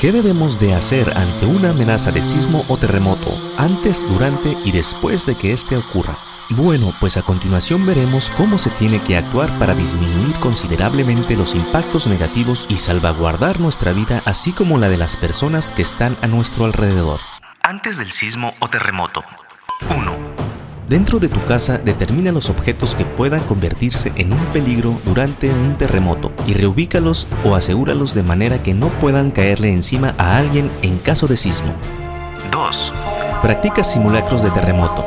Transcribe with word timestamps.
¿Qué 0.00 0.12
debemos 0.12 0.58
de 0.58 0.72
hacer 0.72 1.12
ante 1.14 1.44
una 1.44 1.72
amenaza 1.72 2.10
de 2.10 2.22
sismo 2.22 2.64
o 2.68 2.78
terremoto, 2.78 3.30
antes, 3.58 4.08
durante 4.08 4.56
y 4.64 4.72
después 4.72 5.26
de 5.26 5.36
que 5.36 5.52
éste 5.52 5.76
ocurra? 5.76 6.16
Bueno, 6.48 6.90
pues 7.00 7.18
a 7.18 7.22
continuación 7.22 7.84
veremos 7.84 8.30
cómo 8.30 8.56
se 8.56 8.70
tiene 8.70 9.02
que 9.02 9.18
actuar 9.18 9.50
para 9.58 9.74
disminuir 9.74 10.34
considerablemente 10.36 11.36
los 11.36 11.54
impactos 11.54 12.06
negativos 12.06 12.64
y 12.70 12.76
salvaguardar 12.76 13.60
nuestra 13.60 13.92
vida 13.92 14.22
así 14.24 14.52
como 14.52 14.78
la 14.78 14.88
de 14.88 14.96
las 14.96 15.18
personas 15.18 15.70
que 15.70 15.82
están 15.82 16.16
a 16.22 16.28
nuestro 16.28 16.64
alrededor. 16.64 17.20
Antes 17.62 17.98
del 17.98 18.10
sismo 18.10 18.54
o 18.60 18.68
terremoto. 18.68 19.22
1. 19.94 20.29
Dentro 20.90 21.20
de 21.20 21.28
tu 21.28 21.40
casa 21.44 21.78
determina 21.78 22.32
los 22.32 22.50
objetos 22.50 22.96
que 22.96 23.04
puedan 23.04 23.42
convertirse 23.42 24.12
en 24.16 24.32
un 24.32 24.44
peligro 24.46 24.98
durante 25.04 25.48
un 25.48 25.74
terremoto 25.74 26.32
y 26.48 26.54
reubícalos 26.54 27.28
o 27.44 27.54
asegúralos 27.54 28.12
de 28.12 28.24
manera 28.24 28.60
que 28.60 28.74
no 28.74 28.88
puedan 28.88 29.30
caerle 29.30 29.70
encima 29.70 30.16
a 30.18 30.36
alguien 30.36 30.68
en 30.82 30.98
caso 30.98 31.28
de 31.28 31.36
sismo. 31.36 31.72
2. 32.50 32.92
Practica 33.40 33.84
simulacros 33.84 34.42
de 34.42 34.50
terremoto. 34.50 35.06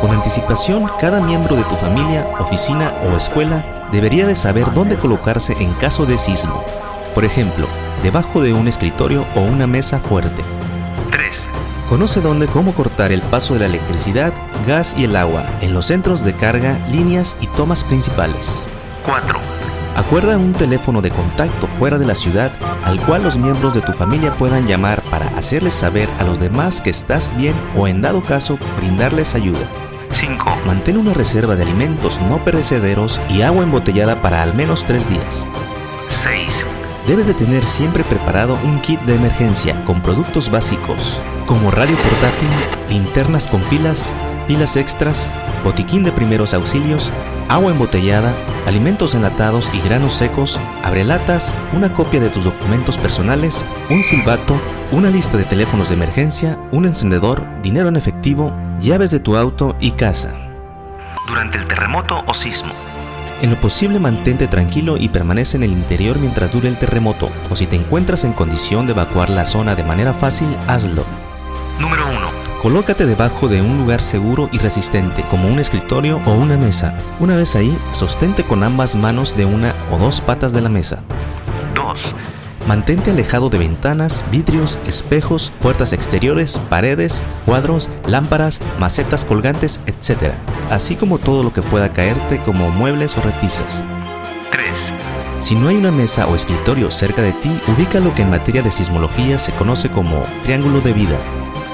Con 0.00 0.10
anticipación, 0.10 0.90
cada 1.00 1.20
miembro 1.20 1.54
de 1.54 1.62
tu 1.62 1.76
familia, 1.76 2.28
oficina 2.40 2.92
o 3.08 3.16
escuela 3.16 3.86
debería 3.92 4.26
de 4.26 4.34
saber 4.34 4.74
dónde 4.74 4.96
colocarse 4.96 5.52
en 5.60 5.72
caso 5.74 6.04
de 6.04 6.18
sismo. 6.18 6.64
Por 7.14 7.24
ejemplo, 7.24 7.68
debajo 8.02 8.42
de 8.42 8.54
un 8.54 8.66
escritorio 8.66 9.24
o 9.36 9.40
una 9.42 9.68
mesa 9.68 10.00
fuerte. 10.00 10.42
Conoce 11.88 12.20
dónde 12.20 12.48
cómo 12.48 12.74
cortar 12.74 13.12
el 13.12 13.22
paso 13.22 13.54
de 13.54 13.60
la 13.60 13.66
electricidad, 13.66 14.34
gas 14.66 14.96
y 14.98 15.04
el 15.04 15.14
agua 15.14 15.44
en 15.60 15.72
los 15.72 15.86
centros 15.86 16.24
de 16.24 16.34
carga, 16.34 16.78
líneas 16.90 17.36
y 17.40 17.46
tomas 17.46 17.84
principales. 17.84 18.66
4. 19.04 19.38
Acuerda 19.94 20.36
un 20.36 20.52
teléfono 20.52 21.00
de 21.00 21.10
contacto 21.10 21.68
fuera 21.78 21.96
de 21.98 22.06
la 22.06 22.16
ciudad 22.16 22.50
al 22.84 23.00
cual 23.00 23.22
los 23.22 23.36
miembros 23.36 23.72
de 23.72 23.82
tu 23.82 23.92
familia 23.92 24.36
puedan 24.36 24.66
llamar 24.66 25.00
para 25.10 25.26
hacerles 25.38 25.74
saber 25.74 26.08
a 26.18 26.24
los 26.24 26.40
demás 26.40 26.80
que 26.80 26.90
estás 26.90 27.36
bien 27.36 27.54
o 27.76 27.86
en 27.86 28.00
dado 28.00 28.20
caso 28.20 28.58
brindarles 28.78 29.36
ayuda. 29.36 29.66
5. 30.10 30.44
Mantén 30.66 30.96
una 30.96 31.14
reserva 31.14 31.54
de 31.54 31.62
alimentos 31.62 32.20
no 32.22 32.44
perecederos 32.44 33.20
y 33.28 33.42
agua 33.42 33.62
embotellada 33.62 34.20
para 34.22 34.42
al 34.42 34.54
menos 34.54 34.84
3 34.84 35.08
días. 35.08 35.46
6. 36.08 36.64
Debes 37.06 37.28
de 37.28 37.34
tener 37.34 37.64
siempre 37.64 38.02
preparado 38.02 38.58
un 38.64 38.80
kit 38.80 39.00
de 39.02 39.14
emergencia 39.14 39.84
con 39.84 40.02
productos 40.02 40.50
básicos 40.50 41.20
como 41.46 41.70
radio 41.70 41.96
portátil, 41.96 42.48
linternas 42.90 43.46
con 43.46 43.60
pilas, 43.62 44.12
pilas 44.48 44.76
extras, 44.76 45.32
botiquín 45.62 46.02
de 46.02 46.10
primeros 46.10 46.52
auxilios, 46.52 47.12
agua 47.48 47.70
embotellada, 47.70 48.34
alimentos 48.66 49.14
enlatados 49.14 49.70
y 49.72 49.80
granos 49.80 50.14
secos, 50.14 50.58
abrelatas, 50.82 51.56
una 51.72 51.92
copia 51.92 52.18
de 52.18 52.28
tus 52.28 52.44
documentos 52.44 52.98
personales, 52.98 53.64
un 53.88 54.02
silbato, 54.02 54.60
una 54.90 55.08
lista 55.08 55.36
de 55.36 55.44
teléfonos 55.44 55.90
de 55.90 55.94
emergencia, 55.94 56.58
un 56.72 56.86
encendedor, 56.86 57.46
dinero 57.62 57.88
en 57.88 57.96
efectivo, 57.96 58.52
llaves 58.80 59.12
de 59.12 59.20
tu 59.20 59.36
auto 59.36 59.76
y 59.78 59.92
casa. 59.92 60.34
Durante 61.28 61.58
el 61.58 61.68
terremoto 61.68 62.24
o 62.26 62.34
sismo. 62.34 62.72
En 63.42 63.50
lo 63.50 63.60
posible 63.60 63.98
mantente 63.98 64.46
tranquilo 64.46 64.96
y 64.96 65.10
permanece 65.10 65.58
en 65.58 65.62
el 65.62 65.72
interior 65.72 66.18
mientras 66.18 66.50
dure 66.50 66.68
el 66.68 66.78
terremoto, 66.78 67.30
o 67.50 67.56
si 67.56 67.66
te 67.66 67.76
encuentras 67.76 68.24
en 68.24 68.32
condición 68.32 68.86
de 68.86 68.92
evacuar 68.92 69.28
la 69.28 69.44
zona 69.44 69.74
de 69.74 69.84
manera 69.84 70.14
fácil, 70.14 70.48
hazlo. 70.66 71.04
Número 71.78 72.06
1. 72.08 72.16
Colócate 72.62 73.04
debajo 73.04 73.48
de 73.48 73.60
un 73.60 73.78
lugar 73.78 74.00
seguro 74.00 74.48
y 74.52 74.58
resistente, 74.58 75.22
como 75.30 75.48
un 75.48 75.58
escritorio 75.58 76.20
o 76.24 76.32
una 76.32 76.56
mesa. 76.56 76.96
Una 77.20 77.36
vez 77.36 77.54
ahí, 77.54 77.76
sostente 77.92 78.44
con 78.44 78.64
ambas 78.64 78.96
manos 78.96 79.36
de 79.36 79.44
una 79.44 79.74
o 79.90 79.98
dos 79.98 80.22
patas 80.22 80.52
de 80.52 80.62
la 80.62 80.70
mesa. 80.70 81.02
2. 81.74 82.00
Mantente 82.66 83.10
alejado 83.10 83.50
de 83.50 83.58
ventanas, 83.58 84.24
vidrios, 84.32 84.78
espejos, 84.88 85.52
puertas 85.60 85.92
exteriores, 85.92 86.58
paredes, 86.70 87.22
cuadros, 87.44 87.90
lámparas, 88.06 88.60
macetas 88.80 89.24
colgantes, 89.24 89.80
etc. 89.86 90.32
Así 90.70 90.96
como 90.96 91.18
todo 91.18 91.42
lo 91.42 91.52
que 91.52 91.62
pueda 91.62 91.92
caerte 91.92 92.40
como 92.42 92.70
muebles 92.70 93.16
o 93.16 93.20
repisas. 93.22 93.84
3. 94.50 94.66
Si 95.40 95.54
no 95.54 95.68
hay 95.68 95.76
una 95.76 95.92
mesa 95.92 96.26
o 96.26 96.34
escritorio 96.34 96.90
cerca 96.90 97.22
de 97.22 97.32
ti, 97.32 97.60
ubica 97.68 98.00
lo 98.00 98.14
que 98.14 98.22
en 98.22 98.30
materia 98.30 98.62
de 98.62 98.70
sismología 98.70 99.38
se 99.38 99.52
conoce 99.52 99.90
como 99.90 100.24
triángulo 100.42 100.80
de 100.80 100.92
vida. 100.92 101.16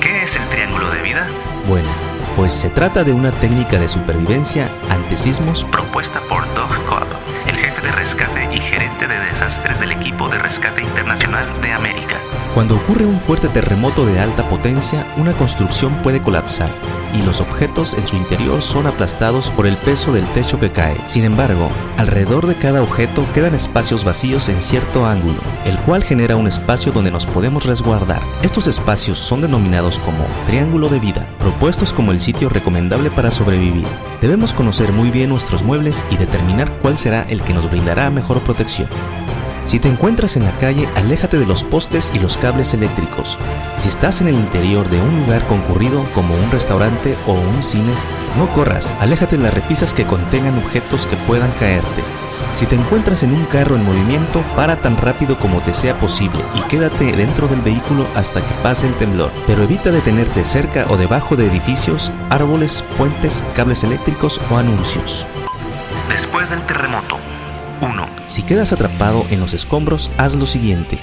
¿Qué 0.00 0.22
es 0.22 0.36
el 0.36 0.48
triángulo 0.48 0.90
de 0.90 1.02
vida? 1.02 1.26
Bueno, 1.68 1.88
pues 2.34 2.52
se 2.52 2.70
trata 2.70 3.04
de 3.04 3.12
una 3.12 3.30
técnica 3.30 3.78
de 3.78 3.88
supervivencia 3.88 4.70
ante 4.88 5.16
sismos 5.16 5.64
Propuesta 5.64 6.20
por 6.22 6.42
Doug 6.54 6.72
Cobb, 6.88 7.06
el 7.46 7.56
jefe 7.56 7.82
de 7.82 7.92
rescate 7.92 8.54
y 8.54 8.60
gerente 8.60 9.06
de 9.06 9.18
desastres 9.18 9.80
del 9.80 9.92
equipo 9.92 10.07
de 10.26 10.38
rescate 10.38 10.82
internacional 10.82 11.46
de 11.62 11.72
América. 11.72 12.16
Cuando 12.54 12.74
ocurre 12.74 13.04
un 13.04 13.20
fuerte 13.20 13.48
terremoto 13.48 14.04
de 14.04 14.18
alta 14.18 14.48
potencia, 14.48 15.06
una 15.16 15.32
construcción 15.34 15.94
puede 16.02 16.20
colapsar 16.20 16.70
y 17.14 17.22
los 17.22 17.40
objetos 17.40 17.94
en 17.94 18.06
su 18.06 18.16
interior 18.16 18.62
son 18.62 18.86
aplastados 18.86 19.50
por 19.50 19.66
el 19.66 19.76
peso 19.76 20.12
del 20.12 20.26
techo 20.28 20.58
que 20.58 20.72
cae. 20.72 20.96
Sin 21.06 21.24
embargo, 21.24 21.70
alrededor 21.96 22.46
de 22.46 22.56
cada 22.56 22.82
objeto 22.82 23.24
quedan 23.32 23.54
espacios 23.54 24.04
vacíos 24.04 24.48
en 24.48 24.60
cierto 24.60 25.06
ángulo, 25.06 25.38
el 25.64 25.78
cual 25.78 26.02
genera 26.02 26.36
un 26.36 26.46
espacio 26.46 26.92
donde 26.92 27.10
nos 27.10 27.26
podemos 27.26 27.64
resguardar. 27.64 28.22
Estos 28.42 28.66
espacios 28.66 29.18
son 29.18 29.40
denominados 29.40 29.98
como 30.00 30.26
triángulo 30.46 30.88
de 30.88 31.00
vida, 31.00 31.28
propuestos 31.38 31.92
como 31.92 32.12
el 32.12 32.20
sitio 32.20 32.48
recomendable 32.48 33.10
para 33.10 33.30
sobrevivir. 33.30 33.86
Debemos 34.20 34.52
conocer 34.52 34.92
muy 34.92 35.10
bien 35.10 35.30
nuestros 35.30 35.62
muebles 35.62 36.02
y 36.10 36.16
determinar 36.16 36.72
cuál 36.82 36.98
será 36.98 37.22
el 37.28 37.42
que 37.42 37.54
nos 37.54 37.70
brindará 37.70 38.10
mejor 38.10 38.40
protección. 38.40 38.88
Si 39.68 39.78
te 39.78 39.88
encuentras 39.88 40.38
en 40.38 40.44
la 40.46 40.52
calle, 40.52 40.88
aléjate 40.96 41.38
de 41.38 41.44
los 41.44 41.62
postes 41.62 42.10
y 42.14 42.18
los 42.18 42.38
cables 42.38 42.72
eléctricos. 42.72 43.36
Si 43.76 43.90
estás 43.90 44.22
en 44.22 44.28
el 44.28 44.34
interior 44.34 44.88
de 44.88 44.98
un 44.98 45.20
lugar 45.20 45.46
concurrido 45.46 46.06
como 46.14 46.34
un 46.34 46.50
restaurante 46.50 47.18
o 47.26 47.34
un 47.34 47.62
cine, 47.62 47.92
no 48.38 48.50
corras, 48.54 48.94
aléjate 48.98 49.36
de 49.36 49.42
las 49.42 49.52
repisas 49.52 49.92
que 49.92 50.06
contengan 50.06 50.56
objetos 50.56 51.06
que 51.06 51.16
puedan 51.16 51.50
caerte. 51.60 52.02
Si 52.54 52.64
te 52.64 52.76
encuentras 52.76 53.22
en 53.24 53.34
un 53.34 53.44
carro 53.44 53.76
en 53.76 53.84
movimiento, 53.84 54.40
para 54.56 54.76
tan 54.76 54.96
rápido 54.96 55.38
como 55.38 55.60
te 55.60 55.74
sea 55.74 56.00
posible 56.00 56.42
y 56.54 56.62
quédate 56.62 57.12
dentro 57.12 57.46
del 57.46 57.60
vehículo 57.60 58.06
hasta 58.14 58.40
que 58.40 58.54
pase 58.62 58.86
el 58.86 58.94
temblor, 58.94 59.30
pero 59.46 59.64
evita 59.64 59.90
detenerte 59.90 60.46
cerca 60.46 60.86
o 60.88 60.96
debajo 60.96 61.36
de 61.36 61.46
edificios, 61.46 62.10
árboles, 62.30 62.82
puentes, 62.96 63.44
cables 63.54 63.84
eléctricos 63.84 64.40
o 64.50 64.56
anuncios. 64.56 65.26
Después 66.08 66.48
del 66.48 66.62
terremoto. 66.62 67.18
1. 68.28 68.30
Si 68.30 68.42
quedas 68.42 68.72
atrapado 68.72 69.24
en 69.30 69.40
los 69.40 69.54
escombros, 69.54 70.10
haz 70.18 70.36
lo 70.36 70.46
siguiente. 70.46 70.98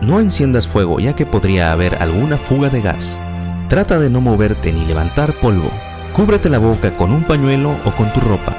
No 0.00 0.18
enciendas 0.18 0.66
fuego 0.66 0.98
ya 0.98 1.14
que 1.14 1.26
podría 1.26 1.70
haber 1.70 2.02
alguna 2.02 2.38
fuga 2.38 2.70
de 2.70 2.80
gas. 2.80 3.20
Trata 3.68 3.98
de 3.98 4.10
no 4.10 4.20
moverte 4.20 4.72
ni 4.72 4.84
levantar 4.84 5.34
polvo. 5.34 5.70
Cúbrete 6.12 6.48
la 6.48 6.58
boca 6.58 6.94
con 6.96 7.12
un 7.12 7.24
pañuelo 7.24 7.76
o 7.84 7.90
con 7.92 8.12
tu 8.12 8.20
ropa. 8.20 8.54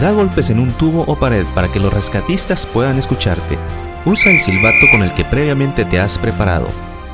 Da 0.00 0.10
golpes 0.12 0.50
en 0.50 0.60
un 0.60 0.72
tubo 0.72 1.04
o 1.06 1.18
pared 1.18 1.46
para 1.54 1.70
que 1.70 1.80
los 1.80 1.92
rescatistas 1.92 2.66
puedan 2.66 2.98
escucharte. 2.98 3.58
Usa 4.04 4.32
el 4.32 4.40
silbato 4.40 4.86
con 4.90 5.02
el 5.02 5.12
que 5.12 5.24
previamente 5.24 5.84
te 5.84 6.00
has 6.00 6.18
preparado. 6.18 6.68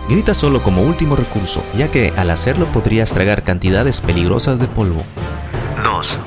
Grita 0.09 0.35
solo 0.35 0.63
como 0.63 0.83
último 0.83 1.17
recurso, 1.17 1.63
ya 1.77 1.91
que 1.91 2.13
al 2.17 2.31
hacerlo 2.31 2.67
podrías 2.67 3.13
tragar 3.13 3.43
cantidades 3.43 4.01
peligrosas 4.01 4.59
de 4.59 4.67
polvo. 4.67 5.03
2. 5.83 6.19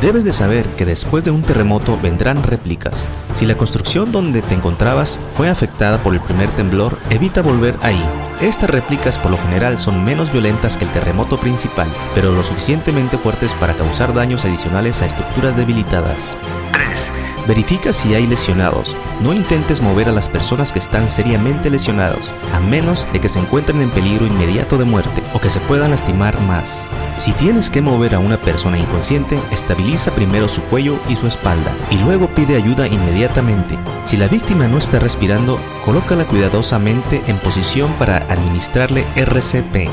Debes 0.00 0.24
de 0.24 0.32
saber 0.32 0.64
que 0.78 0.86
después 0.86 1.24
de 1.24 1.30
un 1.30 1.42
terremoto 1.42 1.98
vendrán 2.00 2.42
réplicas. 2.42 3.06
Si 3.34 3.44
la 3.44 3.58
construcción 3.58 4.12
donde 4.12 4.40
te 4.40 4.54
encontrabas 4.54 5.20
fue 5.36 5.50
afectada 5.50 6.02
por 6.02 6.14
el 6.14 6.20
primer 6.20 6.48
temblor, 6.52 6.96
evita 7.10 7.42
volver 7.42 7.76
ahí. 7.82 8.02
Estas 8.40 8.70
réplicas 8.70 9.18
por 9.18 9.30
lo 9.30 9.36
general 9.36 9.78
son 9.78 10.02
menos 10.02 10.32
violentas 10.32 10.78
que 10.78 10.86
el 10.86 10.90
terremoto 10.92 11.36
principal, 11.36 11.88
pero 12.14 12.32
lo 12.32 12.42
suficientemente 12.42 13.18
fuertes 13.18 13.52
para 13.52 13.76
causar 13.76 14.14
daños 14.14 14.46
adicionales 14.46 15.02
a 15.02 15.06
estructuras 15.06 15.54
debilitadas. 15.54 16.34
3. 16.72 17.19
Verifica 17.50 17.92
si 17.92 18.14
hay 18.14 18.28
lesionados. 18.28 18.94
No 19.20 19.32
intentes 19.32 19.80
mover 19.80 20.08
a 20.08 20.12
las 20.12 20.28
personas 20.28 20.70
que 20.70 20.78
están 20.78 21.08
seriamente 21.08 21.68
lesionados, 21.68 22.32
a 22.54 22.60
menos 22.60 23.08
de 23.12 23.20
que 23.20 23.28
se 23.28 23.40
encuentren 23.40 23.82
en 23.82 23.90
peligro 23.90 24.24
inmediato 24.24 24.78
de 24.78 24.84
muerte 24.84 25.20
o 25.34 25.40
que 25.40 25.50
se 25.50 25.58
puedan 25.58 25.90
lastimar 25.90 26.40
más. 26.42 26.86
Si 27.16 27.32
tienes 27.32 27.68
que 27.68 27.82
mover 27.82 28.14
a 28.14 28.20
una 28.20 28.36
persona 28.36 28.78
inconsciente, 28.78 29.36
estabiliza 29.50 30.12
primero 30.12 30.46
su 30.46 30.62
cuello 30.62 30.96
y 31.08 31.16
su 31.16 31.26
espalda 31.26 31.74
y 31.90 31.98
luego 31.98 32.28
pide 32.28 32.54
ayuda 32.54 32.86
inmediatamente. 32.86 33.76
Si 34.04 34.16
la 34.16 34.28
víctima 34.28 34.68
no 34.68 34.78
está 34.78 35.00
respirando, 35.00 35.58
colócala 35.84 36.28
cuidadosamente 36.28 37.20
en 37.26 37.36
posición 37.38 37.92
para 37.94 38.18
administrarle 38.28 39.04
RCP. 39.16 39.90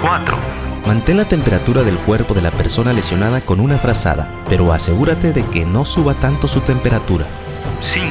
4. 0.00 0.57
Mantén 0.88 1.18
la 1.18 1.28
temperatura 1.28 1.82
del 1.82 1.98
cuerpo 1.98 2.32
de 2.32 2.40
la 2.40 2.50
persona 2.50 2.94
lesionada 2.94 3.42
con 3.42 3.60
una 3.60 3.76
frazada, 3.76 4.42
pero 4.48 4.72
asegúrate 4.72 5.34
de 5.34 5.44
que 5.44 5.66
no 5.66 5.84
suba 5.84 6.14
tanto 6.14 6.48
su 6.48 6.62
temperatura. 6.62 7.26
5. 7.82 8.08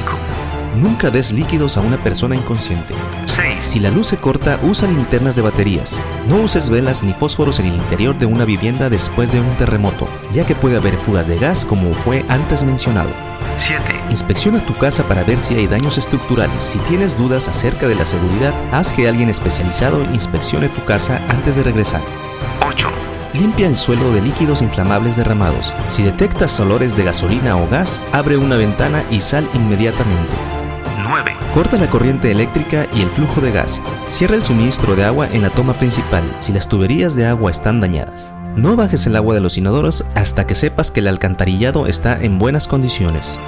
Nunca 0.75 1.09
des 1.09 1.33
líquidos 1.33 1.75
a 1.77 1.81
una 1.81 1.97
persona 1.97 2.35
inconsciente. 2.35 2.94
6. 3.25 3.65
Si 3.65 3.79
la 3.79 3.89
luz 3.89 4.06
se 4.06 4.18
corta, 4.18 4.59
usa 4.62 4.88
linternas 4.88 5.35
de 5.35 5.41
baterías. 5.41 6.00
No 6.29 6.35
uses 6.35 6.69
velas 6.69 7.01
ni 7.01 7.13
fósforos 7.13 7.59
en 7.59 7.65
el 7.65 7.74
interior 7.74 8.15
de 8.15 8.27
una 8.27 8.45
vivienda 8.45 8.91
después 8.91 9.31
de 9.31 9.41
un 9.41 9.57
terremoto, 9.57 10.07
ya 10.31 10.45
que 10.45 10.53
puede 10.53 10.77
haber 10.77 10.97
fugas 10.97 11.27
de 11.27 11.39
gas 11.39 11.65
como 11.65 11.91
fue 11.95 12.25
antes 12.30 12.62
mencionado. 12.62 13.09
7. 13.57 13.81
Inspecciona 14.12 14.63
tu 14.63 14.75
casa 14.75 15.01
para 15.07 15.23
ver 15.23 15.39
si 15.39 15.56
hay 15.56 15.65
daños 15.65 15.97
estructurales. 15.97 16.63
Si 16.63 16.77
tienes 16.77 17.18
dudas 17.18 17.47
acerca 17.47 17.88
de 17.88 17.95
la 17.95 18.06
seguridad, 18.06 18.53
haz 18.71 18.94
que 18.94 19.07
alguien 19.07 19.30
especializado 19.30 20.03
inspeccione 20.13 20.69
tu 20.69 20.85
casa 20.85 21.19
antes 21.27 21.56
de 21.56 21.63
regresar. 21.63 22.03
8. 22.62 22.88
Limpia 23.33 23.68
el 23.68 23.75
suelo 23.75 24.12
de 24.12 24.21
líquidos 24.21 24.62
inflamables 24.62 25.15
derramados. 25.15 25.74
Si 25.89 26.04
detectas 26.04 26.59
olores 26.59 26.95
de 26.95 27.04
gasolina 27.04 27.57
o 27.57 27.68
gas, 27.69 28.01
abre 28.12 28.38
una 28.38 28.57
ventana 28.57 29.04
y 29.12 29.19
sal 29.19 29.48
inmediatamente. 29.54 30.33
9. 31.07 31.36
Corta 31.54 31.77
la 31.77 31.89
corriente 31.89 32.31
eléctrica 32.31 32.88
y 32.94 33.01
el 33.01 33.09
flujo 33.09 33.42
de 33.42 33.51
gas. 33.51 33.81
Cierra 34.09 34.36
el 34.36 34.44
suministro 34.44 34.95
de 34.95 35.06
agua 35.06 35.27
en 35.31 35.42
la 35.42 35.50
toma 35.50 35.74
principal 35.74 36.24
si 36.39 36.51
las 36.51 36.68
tuberías 36.68 37.15
de 37.15 37.27
agua 37.27 37.51
están 37.51 37.81
dañadas. 37.81 38.33
No 38.56 38.75
bajes 38.75 39.06
el 39.06 39.15
agua 39.15 39.36
de 39.36 39.42
los 39.42 39.57
inodoros 39.57 40.04
hasta 40.15 40.48
que 40.48 40.56
sepas 40.56 40.89
que 40.89 41.01
el 41.01 41.07
alcantarillado 41.07 41.86
está 41.86 42.18
en 42.19 42.39
buenas 42.39 42.68
condiciones. 42.68 43.39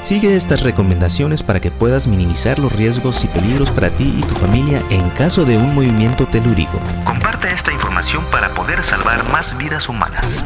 Sigue 0.00 0.34
estas 0.34 0.62
recomendaciones 0.62 1.42
para 1.42 1.60
que 1.60 1.70
puedas 1.70 2.08
minimizar 2.08 2.58
los 2.58 2.72
riesgos 2.72 3.22
y 3.22 3.28
peligros 3.28 3.70
para 3.70 3.90
ti 3.90 4.14
y 4.16 4.22
tu 4.22 4.34
familia 4.34 4.82
en 4.90 5.08
caso 5.10 5.44
de 5.44 5.58
un 5.58 5.74
movimiento 5.74 6.26
telúrico. 6.26 6.80
Esta 7.48 7.72
información 7.72 8.24
para 8.30 8.50
poder 8.50 8.84
salvar 8.84 9.26
más 9.30 9.56
vidas 9.56 9.88
humanas. 9.88 10.44